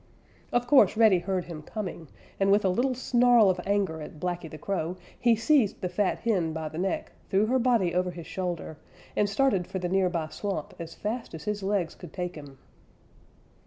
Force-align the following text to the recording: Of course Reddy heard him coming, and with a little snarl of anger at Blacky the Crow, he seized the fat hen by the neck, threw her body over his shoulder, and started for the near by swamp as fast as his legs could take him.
Of 0.51 0.65
course 0.65 0.97
Reddy 0.97 1.19
heard 1.19 1.45
him 1.45 1.61
coming, 1.61 2.07
and 2.39 2.49
with 2.51 2.65
a 2.65 2.69
little 2.69 2.95
snarl 2.95 3.51
of 3.51 3.59
anger 3.67 4.01
at 4.01 4.19
Blacky 4.19 4.49
the 4.49 4.57
Crow, 4.57 4.97
he 5.19 5.35
seized 5.35 5.79
the 5.81 5.89
fat 5.89 6.17
hen 6.21 6.53
by 6.53 6.69
the 6.69 6.79
neck, 6.79 7.11
threw 7.29 7.45
her 7.45 7.59
body 7.59 7.93
over 7.93 8.09
his 8.09 8.25
shoulder, 8.25 8.79
and 9.15 9.29
started 9.29 9.67
for 9.67 9.77
the 9.77 9.87
near 9.89 10.09
by 10.09 10.29
swamp 10.29 10.73
as 10.79 10.95
fast 10.95 11.35
as 11.35 11.43
his 11.43 11.61
legs 11.61 11.93
could 11.93 12.13
take 12.13 12.33
him. 12.33 12.57